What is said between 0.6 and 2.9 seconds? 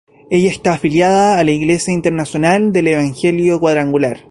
afiliada a la Iglesia Internacional del